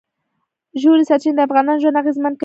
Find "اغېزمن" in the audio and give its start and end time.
2.01-2.33